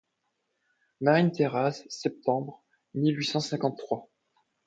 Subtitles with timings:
[1.01, 2.63] Marine-Terrace, septembre
[2.95, 4.09] mille huit cent cinquante-trois.